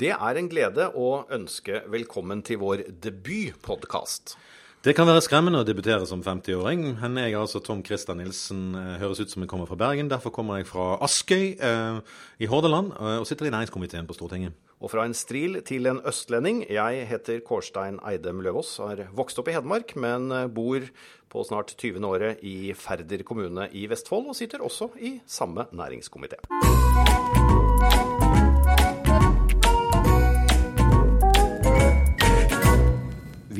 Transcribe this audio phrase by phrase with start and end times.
[0.00, 4.32] Det er en glede å ønske velkommen til vår debutpodkast.
[4.80, 8.62] Det kan være skremmende å debutere som 50-åring, men jeg er altså Tom Christer Nilsen.
[8.80, 10.08] eh, Høres ut som jeg kommer fra Bergen.
[10.08, 12.00] Derfor kommer jeg fra Askøy eh,
[12.40, 14.56] i Hordaland eh, og sitter i næringskomiteen på Stortinget.
[14.80, 16.64] Og fra en stril til en østlending.
[16.72, 20.88] Jeg heter Kårstein Eidem Løvaas, har vokst opp i Hedmark, men bor
[21.28, 22.00] på snart 20.
[22.08, 26.40] året i Færder kommune i Vestfold, og sitter også i samme næringskomité.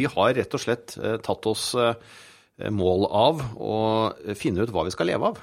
[0.00, 1.94] Vi har rett og slett eh, tatt oss eh,
[2.72, 3.76] mål av å
[4.38, 5.40] finne ut hva vi skal leve av.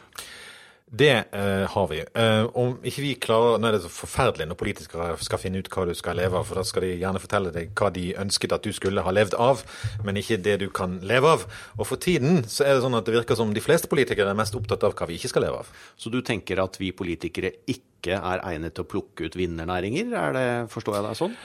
[0.90, 2.00] Det eh, har vi.
[2.00, 5.68] Eh, om ikke vi klarer Nå er det så forferdelig når politikere skal finne ut
[5.74, 8.56] hva du skal leve av, for da skal de gjerne fortelle deg hva de ønsket
[8.56, 9.66] at du skulle ha levd av,
[10.08, 11.44] men ikke det du kan leve av.
[11.76, 14.40] Og for tiden så er det sånn at det virker som de fleste politikere er
[14.40, 15.76] mest opptatt av hva vi ikke skal leve av.
[16.00, 20.16] Så du tenker at vi politikere ikke er egnet til å plukke ut vinnernæringer?
[20.16, 21.40] Er det, Forstår jeg deg sånn?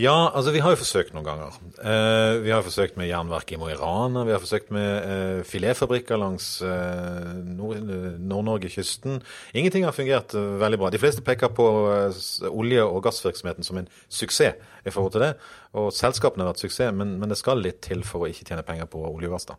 [0.00, 1.56] Ja, altså vi har jo forsøkt noen ganger.
[1.84, 4.22] Eh, vi har forsøkt med jernverk i Mo i Rana.
[4.24, 7.82] Vi har forsøkt med eh, filetfabrikker langs eh, Nord-
[8.16, 9.18] Nord-Norge-kysten.
[9.52, 10.88] Ingenting har fungert eh, veldig bra.
[10.94, 14.56] De fleste peker på eh, olje- og gassvirksomheten som en suksess
[14.88, 15.30] i forhold til det.
[15.76, 18.64] Og selskapene har vært suksess, men, men det skal litt til for å ikke tjene
[18.64, 19.58] penger på olje og gass, da.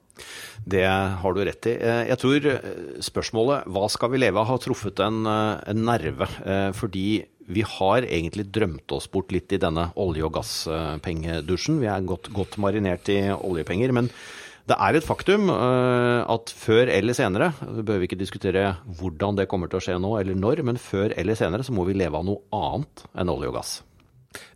[0.66, 1.76] Det har du rett i.
[1.78, 2.50] Eh, Jeg tror
[3.06, 6.26] spørsmålet 'hva skal vi leve av' har truffet en, en nerve.
[6.74, 7.06] Fordi
[7.48, 11.82] vi har egentlig drømt oss bort litt i denne olje- og gasspengedusjen.
[11.82, 13.94] Vi er godt, godt marinert i oljepenger.
[13.96, 14.10] Men
[14.70, 19.50] det er et faktum eh, at før eller senere, vi behøver ikke diskutere hvordan det
[19.52, 22.20] kommer til å skje nå eller når, men før eller senere så må vi leve
[22.20, 23.76] av noe annet enn olje og gass.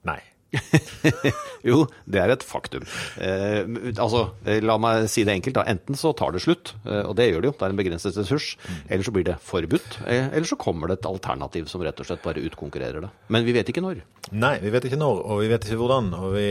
[0.07, 0.21] Nei.
[1.67, 2.85] jo, det er et faktum.
[3.21, 3.67] Eh,
[3.99, 5.57] altså, eh, la meg si det enkelt.
[5.59, 5.65] da.
[5.67, 8.19] Enten så tar det slutt, eh, og det gjør det jo, det er en begrenset
[8.19, 8.49] ressurs.
[8.87, 9.99] Eller så blir det forbudt.
[10.07, 13.13] Eh, eller så kommer det et alternativ som rett og slett bare utkonkurrerer det.
[13.33, 14.03] Men vi vet ikke når.
[14.31, 16.11] Nei, vi vet ikke når, og vi vet ikke hvordan.
[16.17, 16.49] Og vi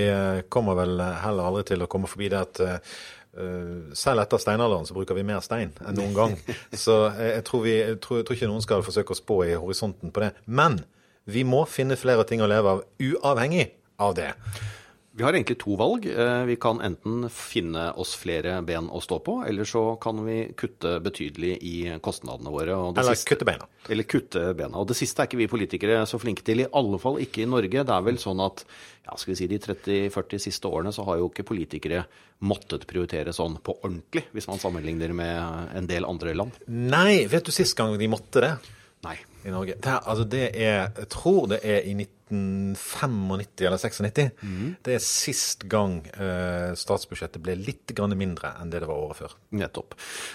[0.53, 2.66] kommer vel heller aldri til å komme forbi det at
[3.92, 6.37] selv etter steinalderen så bruker vi mer stein enn noen gang.
[6.84, 9.59] Så jeg tror, vi, jeg tror, jeg tror ikke noen skal forsøke å spå i
[9.60, 10.31] horisonten på det.
[10.49, 10.78] Men
[11.28, 13.66] vi må finne flere ting å leve av, uavhengig
[13.98, 14.32] av det.
[15.16, 16.04] Vi har egentlig to valg.
[16.06, 20.50] Eh, Vi kan enten finne oss flere ben å stå på, eller så kan vi
[20.52, 22.74] kutte betydelig i kostnadene våre.
[22.92, 23.64] Eller siste- kutte beina.
[23.88, 24.76] Eller kutte bena.
[24.76, 27.46] Og det siste er ikke vi politikere så flinke til, i alle fall ikke i
[27.48, 27.70] Norge.
[27.86, 28.62] Det er vel sånn at
[29.06, 32.04] ja, skal vi si de 30-40 siste årene så har jo ikke politikere
[32.42, 36.52] måttet prioritere sånn på ordentlig, hvis man sammenligner med en del andre land.
[36.68, 38.52] Nei, vet du sist gang de måtte det
[39.06, 39.16] Nei.
[39.46, 39.78] i Norge?
[39.80, 41.94] Det, altså det er, jeg tror det er i
[42.31, 44.31] 1995 eller 96.
[44.84, 49.20] Det er sist gang eh, statsbudsjettet ble litt grann mindre enn det det var året
[49.20, 49.37] før.
[49.60, 49.94] Nettopp.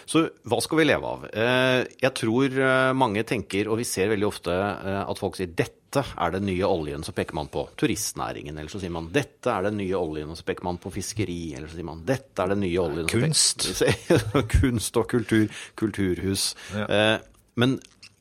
[0.09, 1.27] Så hva skal vi leve av?
[1.31, 5.51] Eh, Jeg tror eh, mange tenker, og vi ser veldig ofte eh, at folk sier
[5.51, 8.55] dette er den nye oljen, så peker man på turistnæringen.
[8.55, 11.39] Eller så sier man dette er den nye oljen, og så peker man på fiskeri.
[11.57, 13.09] Eller så sier man dette er den nye oljen.
[13.11, 13.67] Kunst.
[14.55, 15.49] Kunst og kultur.
[15.79, 16.53] Kulturhus.
[16.71, 16.85] Ja.
[16.87, 17.17] Eh,
[17.59, 17.73] Men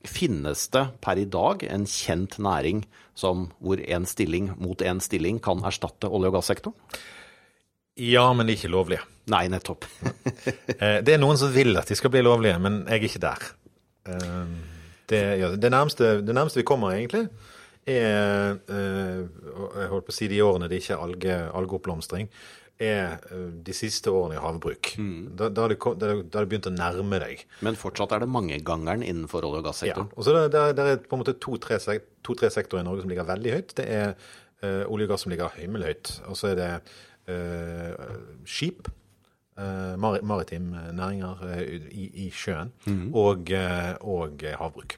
[0.09, 2.85] finnes det per i dag en kjent næring
[3.19, 6.77] som hvor én stilling mot én stilling kan erstatte olje- og gassektoren?
[8.01, 9.03] Ja, men ikke lovlige.
[9.31, 9.85] Nei, nettopp.
[10.81, 13.25] Eh, Det er noen som vil at de skal bli lovlige, men jeg er ikke
[13.27, 13.49] der.
[14.09, 14.53] Eh,
[15.11, 17.27] Det, ja, det, nærmeste, det nærmeste vi kommer, egentlig,
[17.91, 19.21] er eh,
[19.81, 22.29] Jeg holdt på å si de årene det ikke er alge, algeoppblomstring,
[22.81, 24.93] er eh, de siste årene i havbruk.
[25.37, 27.45] Da, da, har det, da, da det begynt å nærme deg.
[27.67, 29.69] Men fortsatt er det mangegangeren innenfor olje- og
[30.09, 30.09] Ja.
[30.17, 31.79] Og så det, det, er- det er på en måte to-tre
[32.27, 33.75] to-tre sektorer i Norge som ligger veldig høyt.
[33.77, 34.15] Det er
[34.65, 36.15] uh, olje og gass som ligger himmelhøyt.
[36.29, 36.73] Og så er det
[37.29, 38.17] uh,
[38.49, 38.89] skip,
[39.61, 41.41] Uh, mari, maritime næringer
[41.93, 42.71] i, i sjøen,
[43.13, 44.95] og, eh, og eh, havbruk.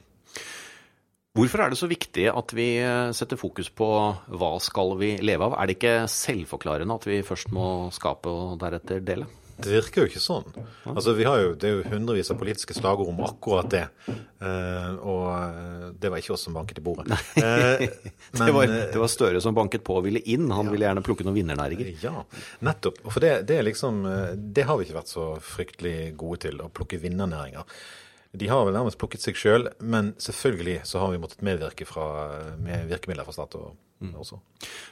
[1.33, 3.87] Hvorfor er det så viktig at vi eh, setter fokus på
[4.37, 5.55] hva skal vi leve av?
[5.57, 9.25] Er det ikke selvforklarende at vi først må skape og deretter dele?
[9.53, 10.45] Det virker jo ikke sånn.
[10.89, 13.81] Altså, vi har jo, Det er jo hundrevis av politiske slagord om akkurat det.
[14.09, 17.09] Eh, og eh, det var ikke oss som banket i bordet.
[17.37, 17.81] Eh,
[18.37, 20.49] det, var, men, eh, det var Støre som banket på og ville inn.
[20.53, 21.93] Han ville gjerne plukke noen vinnernæringer.
[22.03, 22.13] Ja,
[22.65, 23.01] nettopp.
[23.09, 24.03] For det, det liksom
[24.53, 27.65] Det har vi ikke vært så fryktelig gode til, å plukke vinnernæringer.
[28.33, 32.05] De har vel nærmest plukket seg sjøl, men selvfølgelig så har vi måttet medvirke fra,
[32.57, 34.39] med virkemidler fra stat og, også.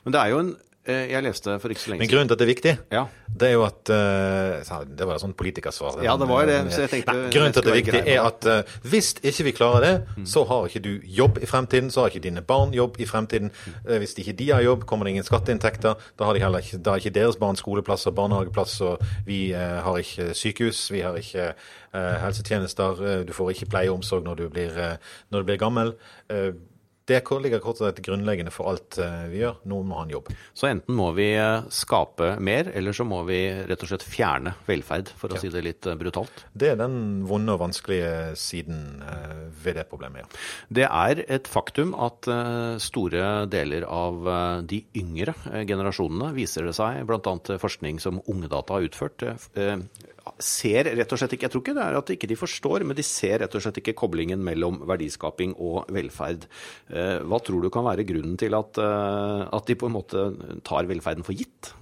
[0.05, 0.51] Men det er jo en
[0.87, 3.03] Jeg leste for ikke så lenge Men grunnen til at det er viktig, Ja.
[3.37, 5.99] det er jo at eh, Det var et sånt politikersvar.
[6.01, 8.21] Ja, det var det, så jeg tenkte- Nei, grunnen til at det er viktig, er
[8.25, 12.01] at eh, hvis ikke vi klarer det, så har ikke du jobb i fremtiden, så
[12.01, 13.51] har ikke dine barn jobb i fremtiden.
[13.87, 15.95] Eh, hvis ikke de har jobb, kommer det ingen skatteinntekter.
[16.17, 19.51] Da har, de heller ikke, da har ikke deres barn skoleplass og barnehageplass, og vi
[19.53, 21.53] eh, har ikke sykehus, vi har ikke
[21.93, 24.97] eh, helsetjenester, eh, du får ikke pleie og omsorg når du blir, eh,
[25.31, 25.93] når du blir gammel.
[27.09, 29.57] Det ligger kort og slett grunnleggende for alt eh, vi gjør.
[29.71, 30.29] Noen må ha en jobb.
[30.53, 34.53] Så enten må vi eh, skape mer, eller så må vi rett og slett fjerne
[34.67, 36.45] velferd, for å si det litt eh, brutalt.
[36.53, 39.01] Det er den vonde og vanskelige siden
[39.63, 40.41] ved det problemet, ja.
[40.81, 42.27] Det er et faktum at
[42.83, 44.27] store deler av
[44.67, 45.33] de yngre
[45.67, 47.35] generasjonene, viser det seg, bl.a.
[47.61, 49.25] forskning som Ungdata har utført,
[50.41, 52.97] ser rett og slett ikke Jeg tror ikke det er at ikke de forstår, men
[52.97, 56.47] de ser rett og slett ikke koblingen mellom verdiskaping og velferd.
[56.89, 60.25] Eh, hva tror du kan være grunnen til at, eh, at de på en måte
[60.67, 61.73] tar velferden for gitt?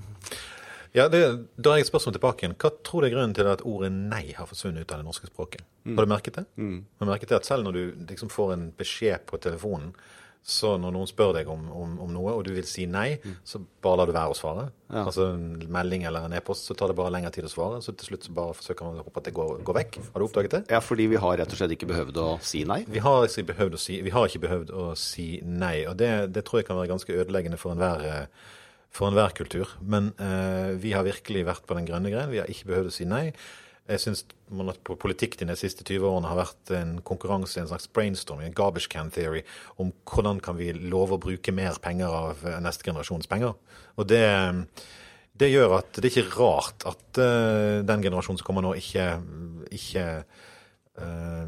[0.96, 1.22] Ja, det,
[1.56, 2.56] Da er jeg et spørsmål tilbake igjen.
[2.58, 5.30] Hva tror du er grunnen til at ordet nei har forsvunnet ut av det norske
[5.30, 5.62] språket?
[5.86, 5.96] Mm.
[5.96, 6.46] Har du merket det?
[6.58, 6.86] Mm.
[6.98, 9.94] Har du merket det at Selv når du liksom får en beskjed på telefonen
[10.50, 13.34] så når noen spør deg om, om, om, noe, og du vil si nei, mm.
[13.46, 14.64] så bare lar du være å svare.
[14.90, 15.04] Ja.
[15.04, 17.82] Altså en melding eller en e-post, så tar det bare lengre tid å svare.
[17.86, 20.00] Så til slutt så bare forsøker man å håpe at det går, går, vekk.
[20.08, 20.64] Har du oppdaget det?
[20.74, 22.82] Ja, fordi vi har rett og slett ikke behøvd å si nei?
[22.90, 25.76] Vi har ikke behøvd å si, har ikke behøvd å si nei.
[25.92, 28.30] Og det, det, tror jeg kan være ganske ødeleggende for enhver
[28.90, 29.76] for enhver kultur.
[29.86, 32.32] Men uh, vi har virkelig vært på den grønne greien.
[32.32, 33.28] Vi har ikke behøvd å si nei.
[33.90, 34.24] Jeg syns
[35.02, 39.10] politikk de siste 20 årene har vært en konkurranse, en slags brainstorming, en garbage can
[39.14, 39.42] theory,
[39.82, 43.56] om hvordan kan vi love å bruke mer penger av eh, neste generasjons penger.
[43.98, 44.24] Og det,
[45.42, 49.10] det gjør at det er ikke rart at uh, den generasjonen som kommer nå, ikke,
[49.74, 50.06] ikke
[51.02, 51.48] uh,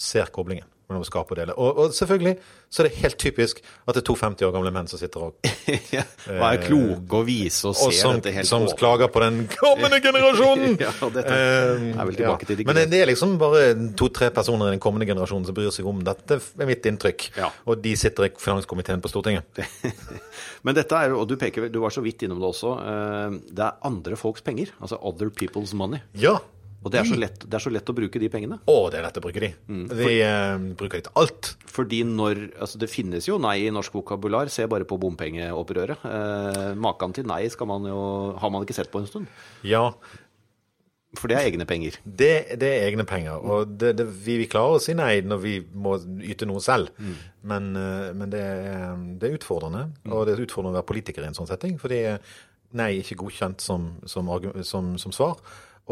[0.00, 1.54] ser koblingen mellom skap og dele.
[1.56, 2.34] Og, og, selvfølgelig
[2.68, 5.28] så er det helt typisk at det er to 50 år gamle menn som sitter
[5.28, 5.48] og
[5.94, 6.04] ja,
[6.34, 8.76] er kloke og vise og ser og som, Som på.
[8.80, 10.76] klager på den kommende generasjonen!
[10.82, 12.50] ja, dette er vel tilbake ja.
[12.54, 13.66] til Men det er liksom bare
[13.98, 17.28] to-tre personer i den kommende generasjonen som bryr seg om dette, er mitt inntrykk.
[17.38, 17.50] Ja.
[17.70, 19.62] Og de sitter i finanskomiteen på Stortinget.
[20.66, 23.38] Men dette er jo, og du, peker, du var så vidt innom det også, eh,
[23.54, 24.72] det er andre folks penger.
[24.80, 26.02] Altså other people's money.
[26.18, 26.38] Ja,
[26.84, 28.58] og det er, lett, det er, så lett, å bruke de pengene.
[28.68, 29.48] Å, det er lett å bruke de.
[29.72, 29.84] Mm.
[29.96, 31.54] Vi eh, bruker de til alt.
[31.72, 34.50] Fordi når Altså, det finnes jo nei i norsk vokabular.
[34.52, 36.04] Se bare på bompengeopprøret.
[36.04, 38.02] Eh, Maken til nei skal man jo,
[38.40, 39.32] har man ikke sett på en stund.
[39.64, 39.86] Ja.
[41.16, 41.96] For det er egne penger?
[42.04, 43.40] Det, det er egne penger.
[43.40, 45.96] Og det, det, vi, vi, klarer å si nei når vi må
[46.26, 46.92] yte noe selv.
[46.98, 47.16] Mm.
[47.52, 49.86] Men, eh, men det, er, det, er, utfordrende.
[50.02, 50.12] Mm.
[50.12, 51.78] Og det er utfordrende å være politiker i en sånn setting.
[51.80, 52.04] Fordi
[52.76, 54.28] nei er ikke godkjent som, som,
[54.66, 55.40] som, som svar.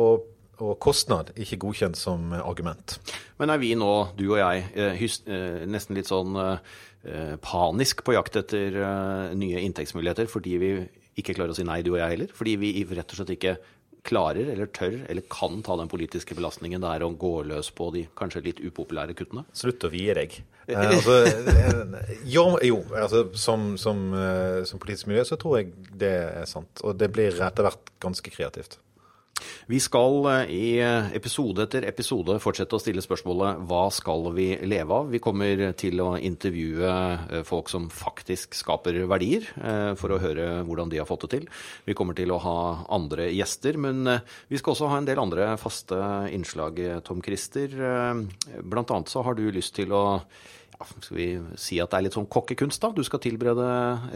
[0.03, 0.27] Og
[0.61, 2.99] og kostnad ikke godkjent som argument.
[3.41, 8.17] Men er vi nå, du og jeg, eh, eh, nesten litt sånn eh, panisk på
[8.17, 8.77] jakt etter
[9.35, 10.73] nye inntektsmuligheter fordi vi
[11.19, 12.35] ikke klarer å si nei, du og jeg heller?
[12.37, 13.57] Fordi vi rett og slett ikke
[14.07, 17.91] klarer eller tør eller kan ta den politiske belastningen det er å gå løs på
[17.95, 19.45] de kanskje litt upopulære kuttene?
[19.55, 20.43] Slutt å vie deg.
[20.73, 21.17] Eh, altså,
[22.31, 23.99] jo, jo altså, som, som,
[24.63, 26.79] som politisk miljø så tror jeg det er sant.
[26.87, 28.79] Og det blir etter hvert ganske kreativt.
[29.71, 34.49] Vi skal eh, i eh, episode etter episode fortsette å stille spørsmålet hva skal vi
[34.69, 35.11] leve av?
[35.13, 39.45] Vi kommer til å intervjue eh, folk som faktisk skaper verdier,
[39.99, 41.47] for å høre hvordan de har fått det til.
[41.87, 42.57] Vi kommer til å ha
[42.95, 44.07] andre gjester, men
[44.51, 45.99] vi skal også ha en del andre faste
[46.33, 47.75] innslag, Tom Christer.
[48.63, 50.05] Blant annet så har du lyst til å
[50.89, 51.27] skal vi
[51.61, 52.91] si at det er litt sånn kokkekunst, da?
[52.95, 53.67] Du skal tilberede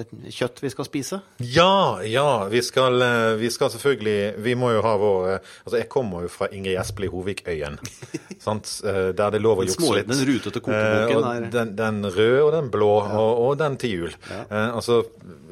[0.03, 1.21] et kjøtt vi skal spise?
[1.43, 2.47] Ja, ja.
[2.53, 6.27] Vi skal, eh, vi skal selvfølgelig Vi må jo ha vår eh, Altså, jeg kommer
[6.27, 7.79] jo fra Ingrid Espelid Hovikøyen,
[8.47, 8.71] sant?
[8.85, 10.11] Eh, der det er lov å jukse litt.
[10.11, 13.17] Den rutete kokeboken er den, den, røde og den blå, ja.
[13.19, 14.17] og, og, den til jul.
[14.31, 14.69] Ja.
[14.77, 15.03] Altså,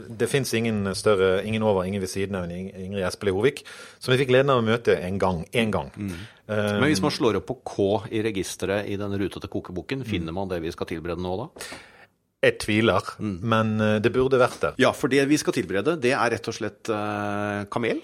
[0.09, 3.65] det fins ingen større, ingen over, ingen ved siden av Ingrid Espelid Hovik,
[3.99, 5.45] som vi fikk gleden av å møte en gang.
[5.53, 5.91] En gang.
[5.97, 6.25] Mm.
[6.51, 10.09] Men hvis man slår opp på K i registeret i den rutete kokeboken, mm.
[10.09, 11.47] finner man det vi skal tilberede nå da?
[12.45, 13.37] Jeg tviler, mm.
[13.41, 14.73] men eh, det burde vært det.
[14.83, 18.03] Ja, for det vi skal tilberede, det er rett og slett uh, kamel.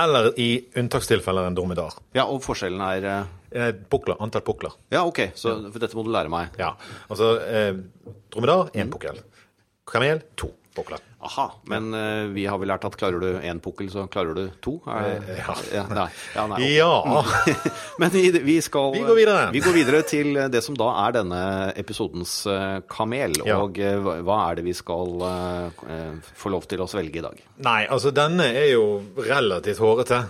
[0.00, 1.98] Eller i unntakstilfeller en dromedar.
[2.16, 4.16] Ja, og forskjellen er eh, Pukler.
[4.24, 4.72] Antall pukler.
[4.88, 5.20] Ja, OK.
[5.36, 6.56] Så dette må du lære meg.
[6.56, 6.70] Ja.
[7.12, 7.76] Altså, eh,
[8.32, 8.94] dromedar én mm.
[8.94, 9.20] pukkel.
[9.88, 11.00] Kamel to pukler.
[11.22, 14.42] Aha, men uh, vi har vel lært at klarer du én pukkel, så klarer du
[14.64, 14.74] to?
[14.90, 15.54] Er, ja.
[15.74, 17.22] Ja, nei, ja, nei, ja.
[18.00, 19.44] men vi, vi, skal Vi går videre.
[19.54, 21.42] Vi går videre til det som da er denne
[21.78, 23.36] episodens uh, kamel.
[23.54, 25.26] Og uh, hva er det vi skal
[26.34, 27.42] få lov til å svelge i dag?
[27.62, 28.86] Nei, altså denne er jo
[29.20, 30.24] relativt hårete.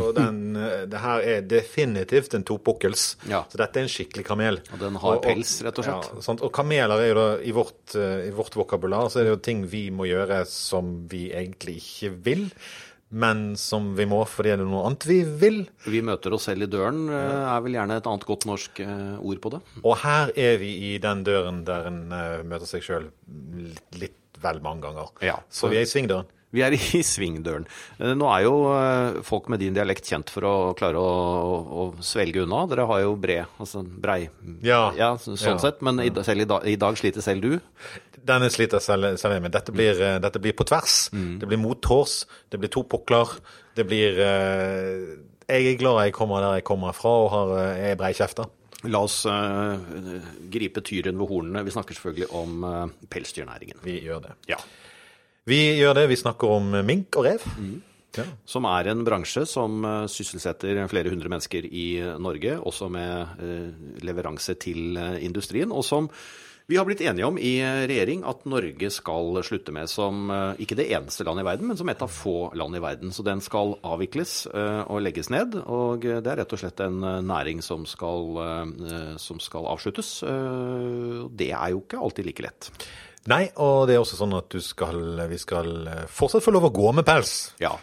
[0.00, 3.16] Og den, eh, det her er definitivt en topukkels.
[3.30, 3.42] Ja.
[3.50, 4.60] Så dette er en skikkelig kamel.
[4.72, 6.08] Og den har og, pels, rett og slett?
[6.14, 9.34] Ja, og kameler er jo da, i vårt, eh, i vårt vokabular, så er det
[9.34, 12.48] jo ting vi må gjøre som vi egentlig ikke vil.
[13.12, 15.58] Men som vi må fordi det er noe annet vi vil.
[15.84, 18.80] Vi møter oss selv i døren, eh, er vel gjerne et annet godt norsk
[19.20, 19.60] ord på det.
[19.82, 22.06] Og her er vi i den døren der en
[22.48, 23.10] møter seg sjøl
[23.52, 25.12] litt, litt vel mange ganger.
[25.20, 25.36] Ja.
[25.52, 26.30] Så vi er i svingdøren.
[26.52, 27.66] Vi er i svingdøren.
[27.98, 31.10] Eh, nå er jo eh, folk med din dialekt kjent for å klare å,
[31.48, 32.64] å, å svelge unna.
[32.70, 34.26] Dere har jo bred, altså brei
[34.64, 35.16] Ja.
[35.20, 35.58] sånn Ja.
[35.62, 35.82] sett.
[35.82, 37.58] Men i, selv i, dag, i dag sliter selv du.
[38.22, 39.52] Denne sliter selv, selv jeg med.
[39.54, 40.22] Dette blir, mm.
[40.22, 41.08] dette blir på tvers.
[41.12, 42.22] Det blir mottårs.
[42.52, 43.32] Det blir to pukler.
[43.74, 44.18] Det blir
[45.48, 48.46] Jeg er glad jeg kommer der jeg kommer fra og har, eh, er breikjefta.
[48.90, 49.78] La oss uh,
[50.50, 51.62] gripe tyren ved hornene.
[51.62, 53.78] Vi snakker selvfølgelig om uh, pelsdyrnæringen.
[53.84, 54.32] Vi gjør det.
[54.50, 54.58] Ja.
[55.48, 56.06] Vi gjør det.
[56.12, 57.48] Vi snakker om mink og rev.
[58.12, 58.26] Ja.
[58.44, 63.42] Som er en bransje som eh, sysselsetter flere hundre mennesker i eh, Norge, også med
[63.42, 63.68] eh,
[64.04, 65.72] leveranse til industrien.
[65.72, 66.10] Og som
[66.68, 70.30] vi har blitt enige om i regjering at Norge skal slutte med som
[70.62, 73.10] ikke det eneste land i verden, men som et av få land i verden.
[73.12, 75.58] Så den skal avvikles og legges ned.
[75.66, 78.38] Og det er rett og slett en næring som skal,
[79.20, 80.20] som skal avsluttes.
[81.34, 82.70] Det er jo ikke alltid like lett.
[83.30, 84.98] Nei, og det er også sånn at du skal,
[85.30, 87.76] vi skal eh, fortsatt få lov å gå med pels, Ja,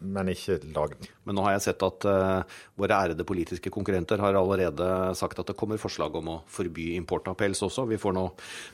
[0.00, 1.08] men ikke lage den.
[1.28, 4.86] Men nå har jeg sett at uh, våre ærede politiske konkurrenter har allerede
[5.18, 7.86] sagt at det kommer forslag om å forby import av pels også.
[7.90, 8.24] Vi får nå,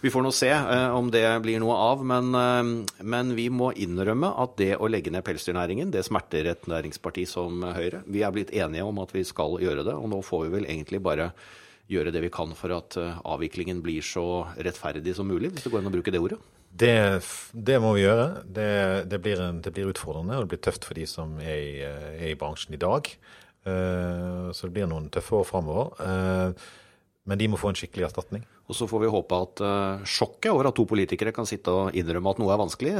[0.02, 2.04] vi får nå se uh, om det blir noe av.
[2.06, 6.70] Men, uh, men vi må innrømme at det å legge ned pelsdyrnæringen, det smerter et
[6.70, 8.04] næringsparti som Høyre.
[8.10, 10.70] Vi er blitt enige om at vi skal gjøre det, og nå får vi vel
[10.70, 11.32] egentlig bare
[11.90, 15.72] gjøre det vi kan for at eh, avviklingen blir så rettferdig som mulig, hvis det
[15.74, 16.38] går an å bruke det ordet.
[16.70, 17.20] Det,
[17.52, 18.26] det må vi gjøre.
[18.46, 18.70] Det,
[19.10, 21.72] det, blir en, det blir utfordrende, og det blir tøft for de som er i,
[21.82, 23.10] eh, er i bransjen i dag.
[23.60, 25.90] Uh, så det blir noen tøffe år framover.
[26.00, 26.68] Uh,
[27.28, 28.46] men de må få en skikkelig erstatning.
[28.70, 31.98] Og så får vi håpe at uh, sjokket over at to politikere kan sitte og
[31.98, 32.94] innrømme at noe er vanskelig,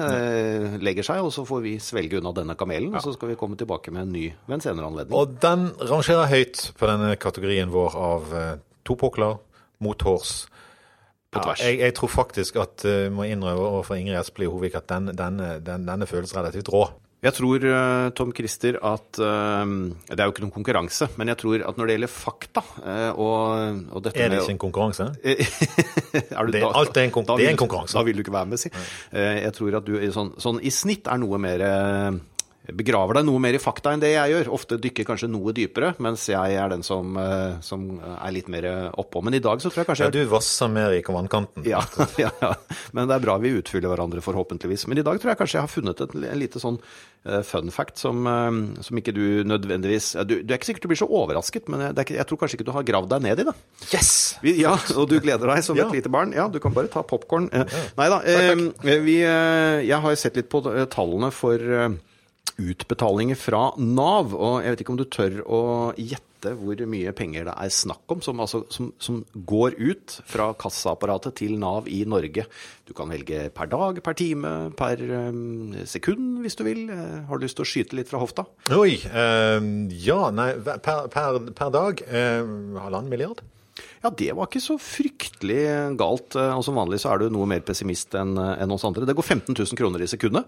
[0.83, 3.57] legger seg, og så får vi svelge unna denne kamelen, og så skal vi komme
[3.59, 5.17] tilbake med en ny ved en senere anledning.
[5.17, 8.37] Og den rangerer høyt på denne kategorien vår av
[8.91, 9.39] to pukler,
[9.81, 10.35] mothårs.
[11.31, 11.61] På tvers.
[11.63, 15.61] jeg, jeg tror faktisk at uh, må innrømme overfor Ingrid Espelid Hovik at den, denne,
[15.63, 16.89] den, denne føles relativt rå.
[17.21, 19.69] Jeg tror, eh, Tom Christer, at uh,
[20.09, 23.11] Det er jo ikke noen konkurranse, men jeg tror at når det gjelder fakta eh,
[23.13, 25.07] og, og dette Er det ikke en konkurranse?
[26.33, 27.95] Er Det- da- alt er en konkur da det er en konkurranse.
[27.99, 28.73] Da vil du ikke være med, si.
[29.13, 32.11] Eh, Jeg tror at du sånn, sånn i snitt er noe mer eh,
[32.69, 34.51] Begraver deg noe mer i fakta enn det jeg gjør.
[34.53, 38.67] Ofte dykker kanskje noe dypere, mens jeg er den som, eh, som er litt mer
[39.01, 39.23] oppå.
[39.25, 41.65] Men i dag så tror jeg kanskje Ja, du vasser mer i vannkanten.
[41.65, 41.81] ja,
[42.21, 42.53] ja, ja.
[42.93, 44.85] Men det er bra vi utfyller hverandre, forhåpentligvis.
[44.93, 46.77] Men i dag tror jeg kanskje jeg har funnet et, en lite sånn
[47.25, 50.93] eh, fun fact som, eh, som ikke du nødvendigvis du, du er ikke sikkert du
[50.93, 53.41] blir så overrasket, men jeg, ikke, jeg tror kanskje ikke du har gravd deg ned
[53.41, 53.57] i det.
[53.89, 54.13] Yes!
[54.45, 56.37] Vi, ja, og du gleder deg som et lite barn.
[56.37, 57.49] Ja, du kan bare ta popkorn.
[57.97, 58.21] Nei da.
[58.85, 60.61] Vi, jeg har sett litt på
[60.93, 61.97] tallene for
[62.61, 65.63] utbetalinger fra Nav, og jeg vet ikke om du tør å
[65.97, 66.27] gjette
[66.57, 71.37] hvor mye penger det er snakk om, som, altså, som, som går ut fra kassaapparatet
[71.43, 72.47] til Nav i Norge.
[72.89, 76.87] Du kan velge per dag, per time, per um, sekund hvis du vil.
[76.95, 78.47] Eh, har du lyst til å skyte litt fra hofta?
[78.73, 78.97] Oi.
[79.05, 82.41] eh, ja, nei, per, per, per dag eh,
[82.81, 83.45] halvannen milliard?
[84.03, 86.35] Ja, det var ikke så fryktelig galt.
[86.37, 89.05] eh, Og som vanlig så er du noe mer pessimist enn en oss andre.
[89.05, 90.47] Det går 15 000 kroner i sekundet.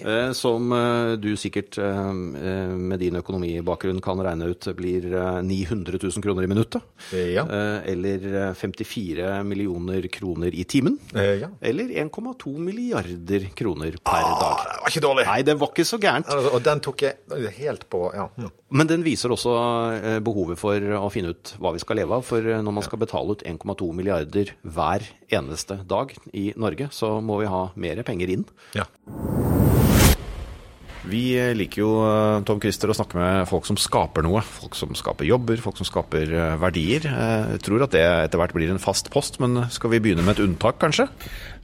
[0.00, 5.42] Eh, Som eh, du sikkert eh, eh, med din økonomibakgrunn kan regne ut blir eh,
[5.44, 6.80] 900 000 kroner i minuttet.
[7.12, 7.44] Ja.
[7.44, 10.98] Eh, Eller eh, 54 millioner kroner i timen.
[11.14, 11.48] Eh, ja.
[11.60, 14.64] Eller 1,2 milliarder kroner per Ah, dag.
[14.64, 15.26] det var ikke dårlig.
[15.28, 16.26] Nei, det var ikke så gærent.
[16.32, 18.28] Altså, og den tok jeg helt på ja.
[18.74, 19.52] Men den viser også
[19.94, 22.26] eh, behovet for å finne ut hva vi skal leve av.
[22.26, 27.16] For eh, når man skal betale ut 1,2 milliarder hver eneste dag i Norge, så
[27.22, 28.46] må vi ha mer penger inn.
[28.74, 28.88] ja.
[31.04, 34.40] Vi eh, liker jo, eh, Tom Christer, å snakke med folk som skaper noe.
[34.44, 37.04] Folk som skaper jobber, folk som skaper eh, verdier.
[37.04, 40.38] Jeg tror at det etter hvert blir en fast post, men skal vi begynne med
[40.38, 41.08] et unntak, kanskje?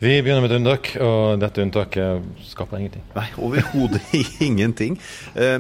[0.01, 3.05] Vi begynner med et unntak, og dette unntaket skaper ingenting.
[3.17, 4.03] Nei, overhodet
[4.49, 5.01] ingenting.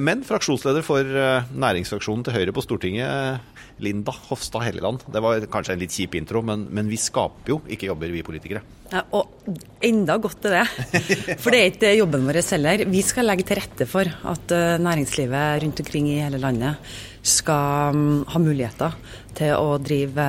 [0.01, 1.05] Men fraksjonsleder for
[1.53, 5.05] næringsfraksjonen til Høyre på Stortinget, Linda Hofstad Helleland.
[5.11, 8.25] Det var kanskje en litt kjip intro, men, men vi skaper jo ikke jobber, vi
[8.27, 8.63] politikere.
[8.91, 9.53] Ja, og
[9.87, 10.97] enda godt er det.
[11.43, 12.85] For det er ikke jobben vår heller.
[12.91, 16.91] Vi skal legge til rette for at eh, næringslivet rundt omkring i hele landet
[17.23, 18.97] skal mm, ha muligheter
[19.37, 20.27] til å drive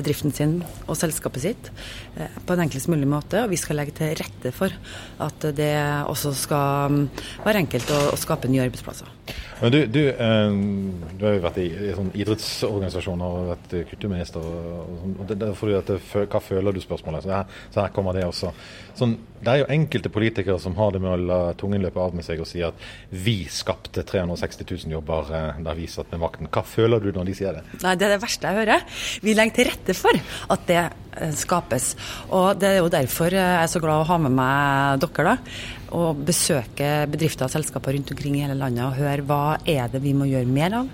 [0.00, 1.70] bedriften sin og selskapet sitt
[2.16, 3.44] på en enklest mulig måte.
[3.44, 4.72] Og vi skal legge til rette for
[5.24, 5.72] at det
[6.06, 7.04] også skal mm,
[7.44, 9.12] være enkelt å, å skape nye arbeidsplasser.
[9.60, 10.50] Men du, du, eh,
[11.16, 14.44] du har jo vært i, i sånn idrettsorganisasjoner og vært kulturminister.
[14.44, 15.94] Og, og, sånn, det, at
[16.32, 17.24] Hva føler du spørsmålet?
[17.24, 18.52] Så her, så her kommer det også.
[18.96, 22.14] Sånn, det er jo enkelte politikere som har det med å la tungen løpe av
[22.16, 22.76] med seg og si at
[23.10, 26.50] vi skapte 360 000 jobber der da vi satt med makten.
[26.52, 27.64] Hva føler du når de sier det?
[27.82, 28.86] Nei, Det er det verste jeg hører.
[29.24, 30.22] Vi legger til rette for
[30.56, 31.94] at det eh, skapes.
[32.30, 35.24] Og Det er jo derfor jeg er så glad å ha med meg dere.
[35.24, 35.36] da,
[35.96, 40.02] Og besøke bedrifter og selskaper rundt omkring i hele landet og høre hva er det
[40.02, 40.88] vi må gjøre mer av.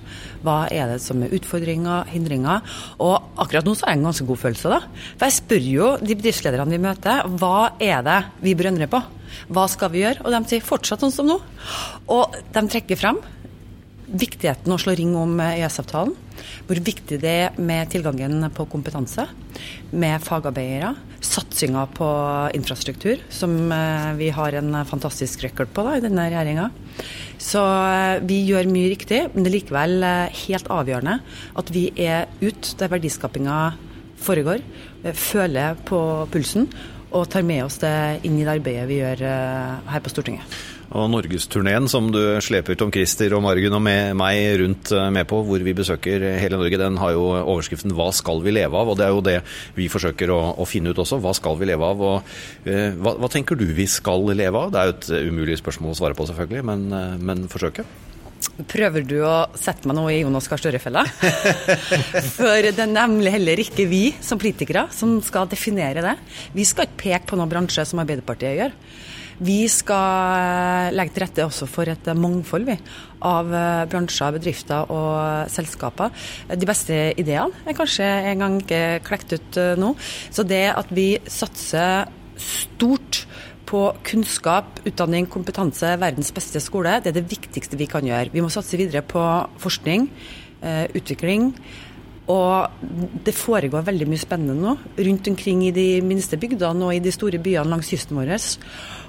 [0.44, 2.60] Hva er det som er utfordringer, hindringer.
[3.00, 4.68] Og akkurat nå så har jeg en ganske god følelse.
[4.68, 4.80] da.
[5.16, 9.02] For jeg spør jo de bedriftslederne vi møter, hva er det vi bør endre på?
[9.48, 10.24] Hva skal vi gjøre?
[10.24, 11.40] Og de sier fortsatt sånn som nå.
[12.08, 13.18] Og de trekker frem
[14.12, 16.14] viktigheten å slå ring om EØS-avtalen.
[16.68, 19.26] Hvor viktig det er med tilgangen på kompetanse,
[19.92, 20.94] med fagarbeidere.
[21.22, 22.08] Satsinga på
[22.56, 26.68] infrastruktur, som eh, vi har en fantastisk record på da, i denne regjeringa.
[27.38, 31.20] Så eh, vi gjør mye riktig, men det er likevel eh, helt avgjørende
[31.62, 33.60] at vi er ute der verdiskapinga
[34.22, 34.62] foregår,
[35.18, 35.98] føler på
[36.30, 36.68] pulsen
[37.12, 37.94] og tar med oss det
[38.26, 39.26] inn i det arbeidet vi gjør
[39.92, 40.60] her på Stortinget.
[40.92, 45.40] Og Norgesturneen som du sleper Tom Christer og Margunn og meg rundt eh, med på,
[45.46, 48.98] hvor vi besøker hele Norge, den har jo overskriften 'Hva skal vi leve av?' Og
[48.98, 49.38] det er jo det
[49.76, 51.20] vi forsøker å, å finne ut også.
[51.22, 52.00] Hva skal vi leve av?
[52.00, 52.34] Og,
[52.68, 54.72] uh, hva, hva, tenker du vi skal leve av?
[54.72, 57.86] Det er jo et umulig spørsmål å svare på, selvfølgelig, men, uh, men forsøke.
[58.68, 61.04] Prøver du å sette meg nå i Jonas Gahr Støre-fella?
[62.36, 66.14] For det er nemlig heller ikke vi som politikere som skal definere det.
[66.56, 68.76] Vi skal ikke peke på noen bransje som Arbeiderpartiet gjør.
[69.42, 72.76] Vi skal legge til rette også for et mangfold vi,
[73.26, 76.12] av eh, bransjer, bedrifter og selskaper.
[76.52, 79.94] De beste ideene er kanskje en gang ikke klekt ut eh, nå.
[80.30, 83.24] Så det at vi satser stort
[83.68, 88.32] på kunnskap, utdanning, kompetanse, verdens beste skole, det er det viktigste vi kan gjøre.
[88.34, 89.22] Vi må satse videre på
[89.62, 90.08] forskning,
[90.62, 91.52] eh, utvikling.
[92.32, 92.70] Og
[93.24, 97.10] det foregår veldig mye spennende nå rundt omkring i de minste bygdene og i de
[97.10, 98.30] store byene langs kysten vår.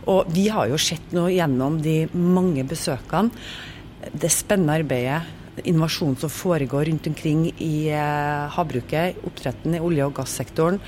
[0.07, 3.31] Og vi har jo sett nå gjennom de mange besøkene
[4.11, 5.21] det spennende arbeidet,
[5.63, 10.79] innovasjonen som foregår rundt omkring i eh, havbruket, oppdretten, i olje- og gassektoren.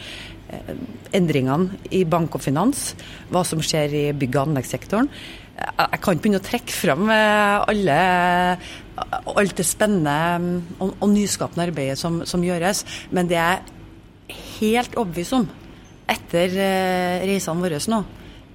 [0.55, 0.77] Eh,
[1.15, 2.89] endringene i bank og finans,
[3.31, 5.07] hva som skjer i bygg- og anleggssektoren.
[5.55, 8.00] Jeg kan ikke begynne å trekke fram eh, alle,
[9.31, 12.83] alt det spennende mm, og, og nyskapende arbeidet som, som, gjøres,
[13.15, 13.63] men det er
[14.57, 15.47] helt overbevist om
[16.12, 16.51] etter
[17.25, 18.01] reisene våre nå,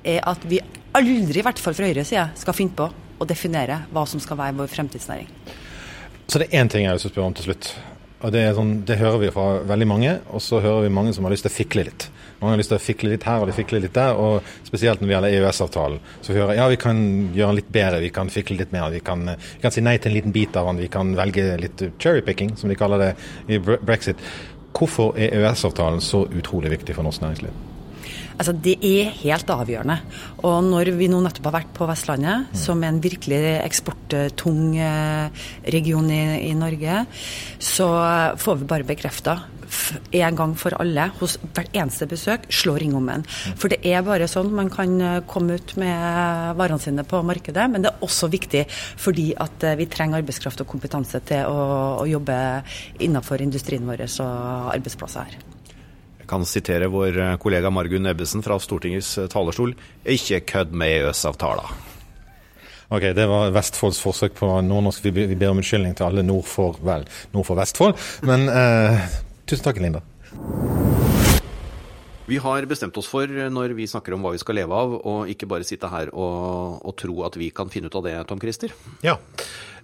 [0.06, 0.60] er at vi
[0.94, 4.38] aldri, i hvert fall fra høyre side, skal finne på å definere hva som skal
[4.38, 5.32] være vår fremtidsnæring.
[6.30, 7.72] Så det er én ting jeg å spørre om til slutt.
[8.20, 11.24] Og det, sånn, det, hører vi fra veldig mange, og så hører vi mange som
[11.24, 12.04] har lyst til å fikle litt.
[12.42, 15.00] Mange har lyst til å fikle litt her og de fikle litt der, og spesielt
[15.00, 16.04] når det gjelder EØS-avtalen.
[16.26, 17.00] Så hører jeg ja, vi kan
[17.38, 18.90] gjøre litt bedre, vi kan fikle litt mer.
[18.92, 21.48] Vi kan, vi kan si nei til en liten bit av den, vi kan velge
[21.64, 23.10] litt cherrypicking, som de kaller det
[23.48, 24.20] i brexit.
[24.76, 27.69] Hvorfor er EØS-avtalen så utrolig viktig for norsk næringsliv?
[28.40, 29.98] Altså, Det er helt avgjørende.
[30.48, 32.56] Og når vi nå nettopp har vært på Vestlandet, mm.
[32.56, 37.02] som er en virkelig eksporttung eh, region i, i Norge,
[37.60, 37.88] så
[38.40, 39.42] får vi bare bekrefta
[40.16, 43.26] en gang for alle hos hvert eneste besøk, slå ring om en.
[43.26, 43.58] Mm.
[43.60, 47.68] For det er bare sånn man kan eh, komme ut med varene sine på markedet.
[47.70, 51.70] Men det er også viktig fordi at eh, vi trenger arbeidskraft og kompetanse til å,
[52.00, 52.40] å jobbe
[53.04, 55.59] innenfor industrien vår og arbeidsplasser her
[56.30, 59.74] kan sitere vår eh, kollega Margunn Ebbesen fra Stortingets eh, talerstol.
[60.16, 61.66] Ikke kødd med EØS-avtala.
[62.90, 65.04] Ok, Det var Vestfolds forsøk på nordnorsk.
[65.04, 67.98] Vi, ber om unnskyldning til alle nord for, vel, nord for Vestfold.
[68.26, 69.10] Men eh,
[69.46, 70.02] tusen takk, Linda.
[72.30, 75.14] Vi har bestemt oss for, når vi snakker om hva vi skal leve av, å
[75.32, 78.38] ikke bare sitte her og, og tro at vi kan finne ut av det, Tom
[78.38, 78.70] Christer.
[79.02, 79.16] Ja,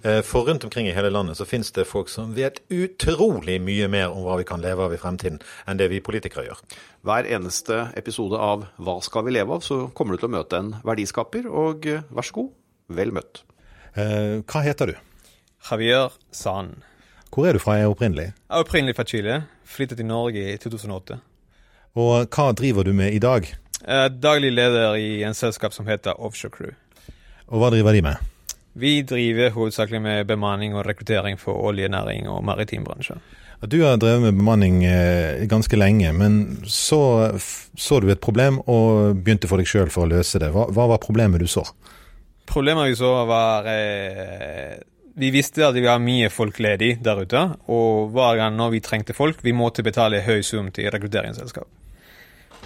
[0.06, 3.90] eh, for rundt omkring i hele landet så finnes det folk som vet utrolig mye
[3.90, 6.62] mer om hva vi kan leve av i fremtiden, enn det vi politikere gjør.
[7.02, 10.62] Hver eneste episode av Hva skal vi leve av, så kommer du til å møte
[10.62, 12.56] en verdiskaper, og eh, vær så god,
[12.94, 13.42] vel møtt.
[13.98, 14.98] Eh, hva heter du?
[15.66, 16.76] Javier San.
[17.35, 18.37] Hvor er du fra opprinnelig?
[18.37, 19.46] Jeg er opprinnelig fra Chile.
[19.66, 21.24] Flyttet til Norge i 2008.
[21.96, 23.46] Og hva driver du med i dag?
[23.87, 26.74] Er daglig leder i en selskap som heter Offshore Crew.
[27.48, 28.32] Og hva driver de med?
[28.76, 33.16] Vi driver hovedsakelig med bemanning og rekruttering for oljenæring og maritim bransje.
[33.64, 39.16] Du har drevet med bemanning eh, ganske lenge, men så så du et problem og
[39.16, 40.50] begynte for deg sjøl for å løse det.
[40.52, 41.64] Hva, hva, var problemet du så?
[42.46, 44.76] Problemet vi så var eh,
[45.16, 48.85] Vi visste at vi har mye folk ledig der ute, og hver gang når vi
[48.85, 51.86] trengte folk, vi måtte betale høy sum til rekrutteringsselskap.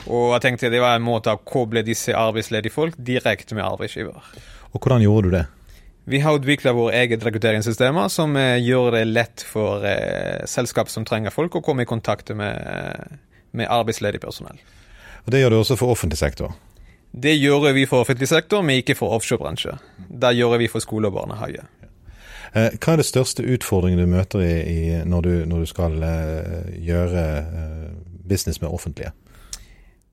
[0.08, 4.16] Og jeg tenkte det var en måte å koble disse arbeidsledige folk direkte med arbeidsgiver.
[4.72, 5.46] Og hvordan gjorde du det?
[6.10, 11.04] Vi har utvikla våre eget rekrutteringssystemer som eh, gjør det lett for eh, selskap som
[11.06, 13.18] trenger folk, å komme i kontakt med,
[13.52, 14.58] med arbeidsledig personell.
[15.26, 16.56] Og Det gjør du også for offentlig sektor?
[17.12, 19.76] Det gjør vi for offentlig sektor, men ikke for offshorebransje.
[19.98, 21.66] Det gjør vi for skole og barnehage.
[22.54, 25.98] Eh, hva er det største utfordringen du møter i, i når, du, når, du, skal
[26.02, 27.90] eh, gjøre eh,
[28.26, 29.12] business med offentlige?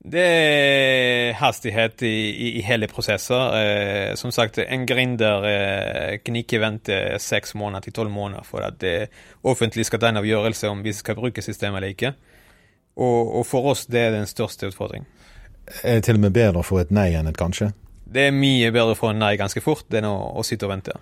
[0.08, 3.56] Det er hastighet i, i, i hele prosesser.
[3.60, 8.64] Eh, som sagt, en gründer eh, kan ikke vente seks måneder til tolv måneder for
[8.64, 9.10] at det
[9.44, 12.14] offentlig skal ta en avgjørelse om vi skal bruke systemet eller ikke.
[12.98, 15.10] Og, og, for oss det er den største utfordringen.
[15.84, 17.74] Er det til og med bedre å få et nei enn et kanskje?
[18.08, 20.78] Det er mye bedre å få en nei ganske fort enn å, å sitte og
[20.78, 20.96] vente.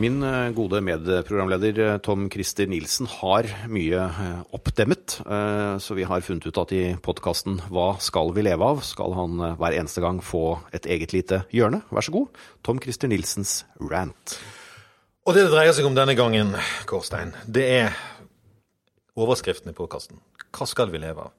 [0.00, 6.24] Min eh, gode medprogramleder eh, Tom Christer Nilsen har mye eh, oppdemmet, så vi har
[6.24, 8.80] funnet ut at i podkasten Hva skal vi leve av?
[8.86, 11.82] skal han hver eneste gang få et eget lite hjørne.
[11.92, 14.38] Vær så god, Tom Christer Nilsens rant.
[15.28, 16.56] Og det det dreier seg om denne gangen,
[16.88, 18.00] Kårstein, det er
[19.12, 20.22] overskriften i podkasten.
[20.56, 21.36] Hva skal vi leve av?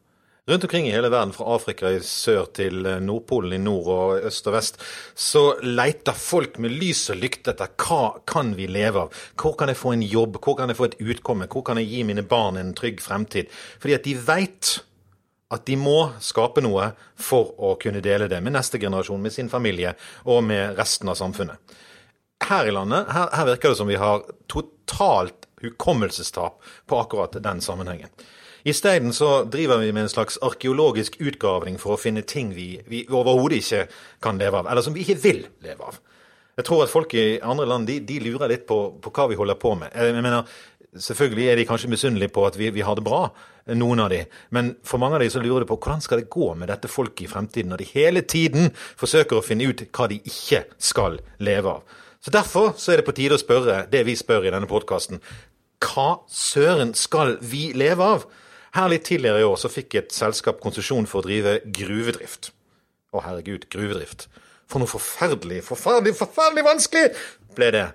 [0.50, 4.26] Rundt omkring i hele verden, fra Afrika i sør til eh, Nordpolen i nord og
[4.28, 4.82] øst og vest,
[5.16, 9.22] så leter folk med lys og lykte etter hva kan vi leve av?
[9.40, 10.42] Hvor kan jeg få en jobb?
[10.44, 11.48] Hvor kan jeg få et utkomme?
[11.48, 13.56] Hvor kan jeg gi mine barn en trygg fremtid?
[13.80, 14.74] Fordi at de veit
[15.56, 19.48] at de må skape noe for å kunne dele det med neste generasjon, med sin
[19.48, 19.96] familie
[20.28, 21.80] og med resten av samfunnet.
[22.44, 27.64] Her i landet her, her virker det som vi har totalt hukommelsestap på akkurat den
[27.64, 28.12] sammenhengen.
[28.64, 33.04] Isteden så driver vi med en slags arkeologisk utgravning for å finne ting vi, vi
[33.10, 33.86] overhodet ikke
[34.24, 36.00] kan leve av, eller som vi ikke vil leve av.
[36.54, 39.38] Jeg tror at folk i andre land de, de lurer litt på, på, hva vi
[39.40, 39.92] holder på med.
[39.98, 40.46] Jeg mener,
[40.94, 43.24] Selvfølgelig er de kanskje misunnelige på at vi, vi, har det bra,
[43.74, 44.20] noen av de.
[44.54, 46.92] Men for mange av de så lurer de på hvordan skal det gå med dette
[46.92, 48.70] folket i fremtiden, når de hele tiden
[49.02, 51.98] forsøker å finne ut hva de ikke skal leve av.
[52.22, 55.18] Så Derfor så er det på tide å spørre det vi spør i denne podkasten.
[55.82, 58.30] Hva søren skal vi leve av?
[58.74, 62.50] Her litt tidligere i år så fikk et selskap konsesjon for å drive gruvedrift.
[63.14, 64.26] Å herregud, gruvedrift.
[64.66, 67.12] For noe forferdelig, forferdelig, forferdelig vanskelig
[67.54, 67.86] ble det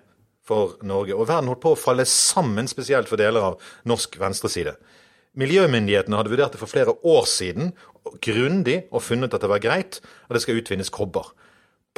[0.47, 1.17] for Norge.
[1.17, 4.77] Og verden holdt på å falle sammen, spesielt for deler av norsk venstreside.
[5.39, 7.73] Miljømyndighetene hadde vurdert det for flere år siden,
[8.25, 11.35] grundig, og funnet at det var greit at det skal utvinnes kobber.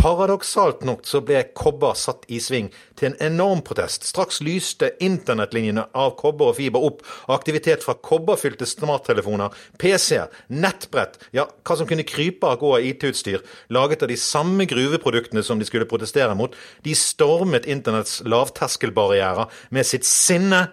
[0.01, 4.07] Paradoksalt nok så ble kobber satt i sving til en enorm protest.
[4.09, 11.45] Straks lyste internettlinjene av kobber og fiber opp, aktivitet fra kobberfylte smarttelefoner, PC-er, nettbrett, ja,
[11.69, 13.45] hva som kunne krype av gå av IT-utstyr,
[13.77, 19.85] laget av de samme gruveproduktene som de skulle protestere mot, de stormet internetts lavterskelbarrierer med
[19.85, 20.71] sitt sinne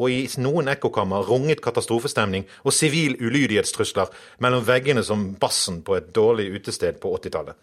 [0.00, 4.08] og i noen ekkokammer runget katastrofestemning og sivil ulydighetstrusler
[4.40, 7.60] mellom veggene som bassen på et dårlig utested på 80-tallet.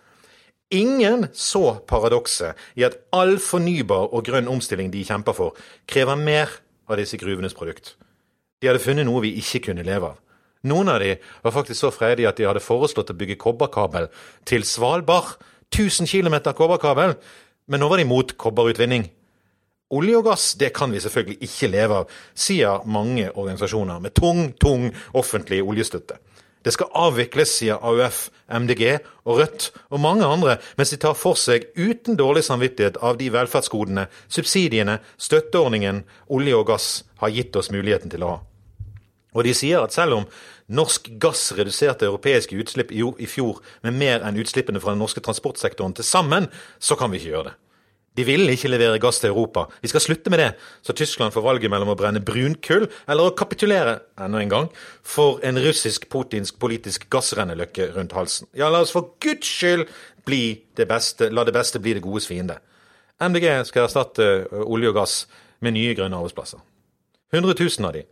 [0.69, 5.56] Ingen så paradokset i at all fornybar og grønn omstilling de kjemper for,
[5.88, 6.51] krever mer
[6.89, 7.95] av disse gruvenes produkt.
[8.60, 10.17] De hadde funnet noe vi ikke kunne leve av.
[10.67, 14.10] Noen av de var faktisk så freidige at de hadde foreslått å bygge kobberkabel
[14.49, 15.38] til Svalbard.
[15.71, 17.15] 1000 km kobberkabel.
[17.67, 19.08] Men nå var de mot kobberutvinning.
[19.95, 24.49] Olje og gass det kan vi selvfølgelig ikke leve av, sier mange organisasjoner med tung,
[24.60, 26.17] tung offentlig oljestøtte.
[26.67, 31.39] Det skal avvikles, sier AUF, MDG og Rødt og mange andre, mens de tar for
[31.39, 36.89] seg uten dårlig samvittighet av de velferdsgodene, subsidiene, støtteordningen olje og gass
[37.23, 38.41] har gitt oss muligheten til å ha.
[39.32, 40.25] Og de sier at selv om
[40.67, 45.95] norsk gass reduserte europeiske utslipp i fjor med mer enn utslippene fra den norske transportsektoren
[45.95, 46.49] til sammen,
[46.84, 47.56] så kan vi ikke gjøre det.
[48.17, 49.67] De vil ikke levere gass til Europa.
[49.84, 50.49] Vi skal slutte med det,
[50.82, 54.69] så Tyskland får valget mellom å brenne brunkull eller å kapitulere enda en gang
[55.06, 58.49] for en russisk-putinsk politisk gassrenneløkke rundt halsen.
[58.58, 59.86] Ja, la oss for guds skyld
[60.25, 62.58] bli det beste, la det beste bli det gode fiende.
[63.21, 65.19] MDG skal erstatte olje og gass
[65.62, 66.62] med nye grønne arbeidsplasser.
[67.34, 68.06] 100 000 av de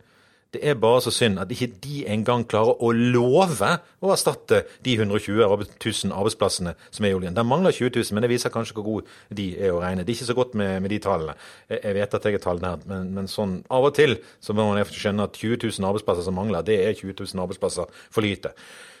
[0.56, 3.68] det er bare så synd at ikke de engang klarer å love
[4.00, 7.36] å erstatte de 120 000 arbeidsplassene som er i oljen.
[7.36, 10.04] De mangler 20 000, men det viser kanskje hvor gode de er å regne.
[10.04, 11.36] Det er ikke så godt med, med de tallene.
[11.68, 14.80] Jeg vet at jeg er tallnerd, men, men, sånn av og til så må man
[14.88, 18.54] skjønne at 20 000 arbeidsplasser som mangler, det er 20 000 arbeidsplasser for lite.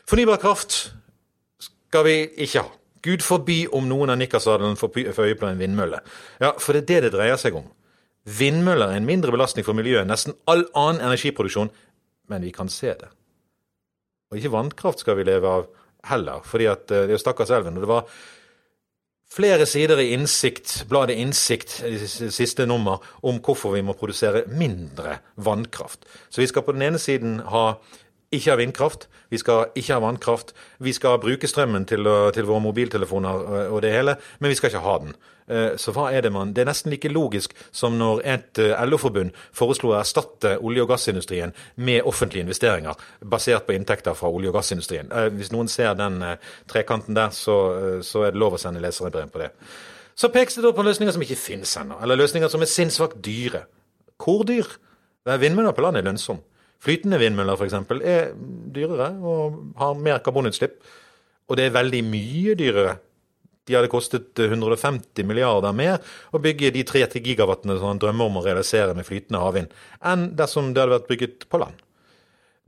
[0.06, 0.76] Fornybar kraft
[1.62, 2.68] skal vi ikke ha.
[3.06, 6.02] Gud forby om noen av nikkersadelen får øye på en vindmølle.
[6.42, 7.68] Ja, for det er det det dreier seg om.
[8.26, 11.70] Vindmøller er en mindre belastning for miljøet enn nesten all annen energiproduksjon,
[12.30, 13.10] men vi kan se det.
[14.30, 15.68] Og ikke vannkraft skal vi leve av
[16.10, 17.78] heller, fordi at eh, det er jo Stakkarselven.
[17.78, 18.08] Og det var
[19.36, 21.78] flere sider i Innsikt, bladet Innsikt,
[22.34, 26.06] siste nummer, om hvorfor vi må produsere mindre vannkraft.
[26.30, 27.68] Så vi skal på den ene siden ha
[28.32, 30.52] ikke ha vindkraft, vi skal ikke ha vannkraft.
[30.82, 34.84] Vi skal bruke strømmen til, til våre mobiltelefoner og det hele, men vi skal ikke
[34.84, 35.16] ha den.
[35.46, 38.74] Eh, så hva er det man Det er nesten like logisk som når et eh,
[38.82, 44.50] LO-forbund foreslo å erstatte olje- og gassindustrien med offentlige investeringer basert på inntekter fra olje-
[44.50, 45.12] og gassindustrien.
[45.12, 46.18] Eh, hvis noen ser den
[46.66, 47.56] trekanten der, så,
[48.02, 49.52] så er det lov å sende leserbrev på det.
[50.16, 53.22] Så pekes det da på løsninger som ikke finnes ennå, eller løsninger som er sinnssvakt
[53.22, 53.66] dyre.
[54.18, 54.66] Hvor dyr?
[55.26, 56.40] Vindmøller på land er lønnsom.
[56.86, 57.74] Flytende vindmøller f.eks.
[58.06, 58.30] er
[58.74, 60.78] dyrere og har mer karbonutslipp.
[61.50, 62.96] Og det er veldig mye dyrere.
[63.66, 65.98] De hadde kostet 150 milliarder mer
[66.30, 69.74] å bygge de 30 gigawattene som han drømmer om å realisere med flytende havvind,
[70.06, 71.82] enn dersom det hadde vært bygget på land.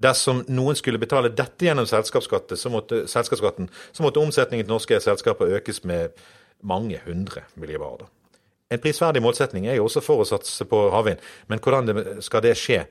[0.03, 4.99] Dersom noen skulle betale dette gjennom selskapsskatten, så måtte, selskapsskatten, så måtte omsetningen til norske
[5.03, 6.19] selskaper økes med
[6.67, 8.11] mange hundre milliarder.
[8.71, 12.59] En prisverdig målsetning er jo også for å satse på havvind, men hvordan skal det
[12.59, 12.83] skje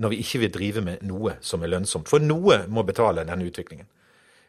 [0.00, 2.10] når vi ikke vil drive med noe som er lønnsomt?
[2.10, 3.86] For noe må betale denne utviklingen.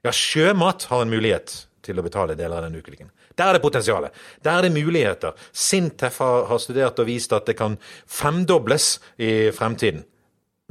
[0.05, 1.53] Ja, sjømat har en mulighet
[1.86, 3.12] til å betale deler av den utviklingen.
[3.38, 4.08] Der er det potensial.
[4.45, 5.36] Der er det muligheter.
[5.51, 7.77] Sintef har, har studert og vist at det kan
[8.10, 10.05] femdobles i fremtiden.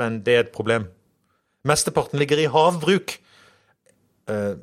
[0.01, 0.89] Men det er et problem.
[1.65, 3.15] Mesteparten ligger i havbruk.
[4.31, 4.55] Eh,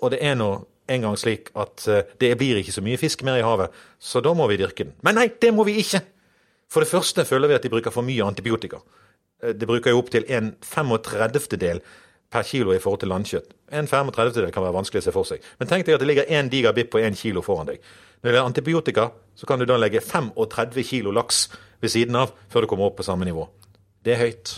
[0.00, 0.50] og det er nå
[0.90, 3.70] en gang slik at uh, det blir ikke så mye fisk mer i havet,
[4.02, 4.96] så da må vi dyrke den.
[5.06, 6.02] Men nei, det må vi ikke!
[6.70, 8.80] For det første føler vi at de bruker for mye antibiotika.
[9.42, 11.58] Uh, det bruker jo opptil en 35.
[11.60, 11.82] del
[12.30, 13.56] per kilo i forhold til landkjøtt.
[13.74, 14.36] En 35.
[14.36, 15.42] del kan være vanskelig å se for seg.
[15.58, 17.82] Men tenk deg at det ligger én diger bipp på én kilo foran deg.
[18.20, 21.48] Når det gjelder antibiotika, så kan du da legge 35 kilo laks
[21.80, 23.46] ved siden av før du kommer opp på samme nivå.
[24.04, 24.54] Det er høyt.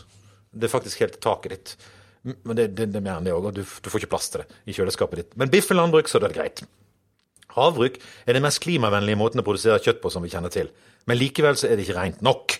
[0.52, 1.74] Det er faktisk helt taket ditt.
[2.22, 4.42] Men det, det, det er mer enn det òg, du, du, får ikke plass til
[4.42, 5.32] det i kjøleskapet ditt.
[5.40, 6.62] Men biff er landbruk, så det er greit.
[7.56, 10.70] Havbruk er den mest klimavennlige måten å produsere kjøtt på som vi kjenner til.
[11.10, 12.56] Men likevel så er det ikke rent nok.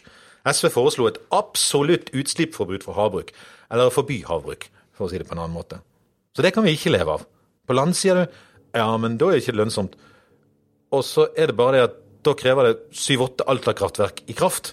[0.49, 3.31] SV foreslo et absolutt utslippsforbud for havbruk,
[3.71, 5.79] eller forby havbruk for å si det på en annen måte.
[6.35, 7.27] Så det kan vi ikke leve av.
[7.69, 8.25] På land sier du
[8.73, 9.99] ja, men da er det ikke lønnsomt.
[10.93, 14.73] Og så er det bare det at da krever det syv-åtte Alta-kraftverk i kraft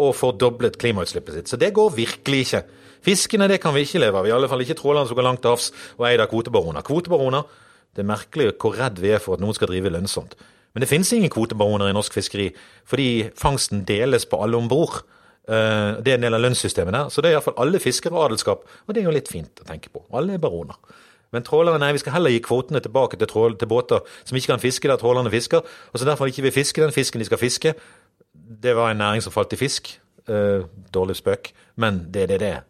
[0.00, 1.50] og får doblet klimautslippet sitt.
[1.50, 2.62] Så det går virkelig ikke.
[3.04, 5.42] Fiskene det kan vi ikke leve av, i alle fall ikke trålerne som går langt
[5.44, 6.86] til havs og eid av kvotebaroner.
[6.86, 7.60] Kvotebaroner
[7.94, 10.32] Det er merkelig hvor redd vi er for at noen skal drive lønnsomt.
[10.74, 12.48] Men det finnes ingen kvotebaroner i norsk fiskeri,
[12.88, 15.04] fordi fangsten deles på alle om bord.
[15.46, 17.10] Eh, det er en del av lønnssystemet der.
[17.14, 19.68] Så det er iallfall alle fiskere og adelskap, og det er jo litt fint å
[19.68, 20.02] tenke på.
[20.18, 20.78] Alle er baroner.
[21.34, 24.52] Men trålere, nei, vi skal heller gi kvotene tilbake til, trål, til båter som ikke
[24.52, 27.40] kan fiske der trålerne fisker, og så derfor ikke vil fiske den fisken de skal
[27.40, 27.74] fiske.
[28.34, 29.96] Det var en næring som falt i fisk.
[30.24, 32.62] Uh, dårlig spøk, men det er det det er.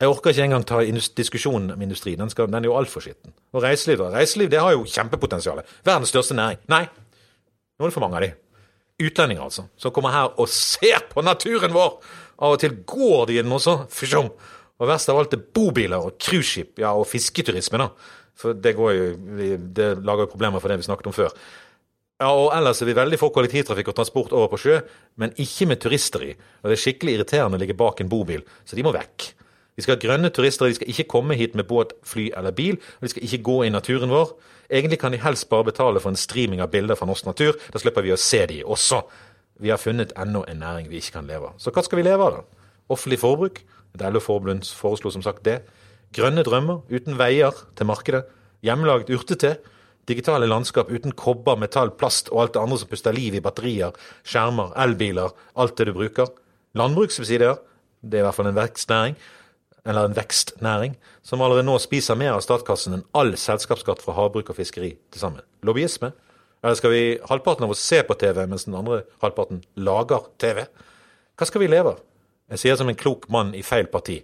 [0.00, 0.80] Jeg orker ikke engang ta
[1.16, 2.16] diskusjonen om industri.
[2.18, 3.30] Den, skal, den er jo altfor skitten.
[3.52, 4.08] Og reiseliv, da.
[4.16, 5.60] Reiseliv det har jo kjempepotensial.
[5.86, 6.58] Verdens største næring.
[6.72, 6.82] Nei,
[7.74, 8.32] nå er det for mange av de
[9.04, 11.96] utlendinger, altså, som kommer her og ser på naturen vår.
[12.44, 13.84] Av og til går de i den også.
[13.90, 14.30] Fysjom.
[14.78, 17.90] Og verst av alt er bobiler og cruiseskip, ja, og fisketurisme, da.
[18.38, 19.04] For det, går jo,
[19.74, 21.34] det lager jo problemer for det vi snakket om før.
[22.22, 24.80] Ja, og ellers er vi veldig for kollektivtrafikk og transport over på sjø,
[25.22, 26.34] men ikke med turister i.
[26.62, 29.32] Og det er skikkelig irriterende å ligge bak en bobil, så de må vekk.
[29.74, 32.78] Vi skal ha grønne turister, de skal ikke komme hit med båt, fly eller bil,
[32.78, 34.34] og de skal ikke gå i naturen vår.
[34.70, 37.58] Egentlig kan de helst bare betale for en streaming av bilder fra norsk natur.
[37.74, 39.02] Da slipper vi å se de også.
[39.62, 41.58] Vi har funnet ennå en næring vi ikke kan leve av.
[41.58, 42.70] Så hva skal vi leve av, da?
[42.94, 43.60] Offentlig forbruk?
[43.94, 45.60] Et LO-forbund foreslo som sagt det.
[46.14, 48.24] Grønne drømmer uten veier til markedet.
[48.66, 49.56] Hjemmelaget urtete.
[50.08, 53.94] Digitale landskap uten kobber, metall, plast og alt det andre som puster liv i batterier,
[54.26, 56.28] skjermer, elbiler, alt det du bruker.
[56.76, 57.56] Landbrukssubsidier,
[58.04, 59.16] det er i hvert fall en vekstnæring
[59.84, 64.52] eller en vekstnæring, som allerede nå spiser mer av statskassen enn all selskapsskatt fra havbruk
[64.52, 65.44] og fiskeri til sammen.
[65.66, 66.12] Lobbyisme?
[66.64, 70.64] Eller skal vi halvparten av oss se på TV, mens den andre halvparten lager TV?
[71.36, 72.00] Hva skal vi leve av?
[72.54, 74.22] Jeg sier som en klok mann i feil parti.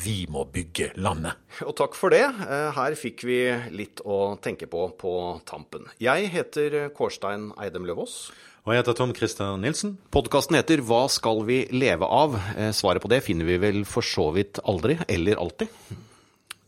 [0.00, 1.36] Vi må bygge landet.
[1.66, 2.22] Og takk for det.
[2.24, 3.40] Eh, her fikk vi
[3.76, 5.12] litt å tenke på på
[5.48, 5.88] tampen.
[6.00, 8.30] Jeg heter Kårstein Eidem Løvaas.
[8.66, 9.94] Og jeg heter Tom Christer Nilsen.
[10.12, 12.36] Podkasten heter Hva skal vi leve av?
[12.52, 15.72] Eh, svaret på det finner vi vel for så vidt aldri, eller alltid.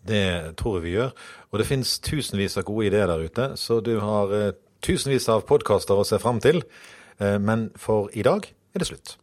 [0.09, 1.13] Det tror jeg vi gjør.
[1.53, 4.51] Og det finnes tusenvis av gode ideer der ute, så du har eh,
[4.81, 6.65] tusenvis av podkaster å se fram til.
[7.21, 9.19] Eh, men for i dag er det slutt.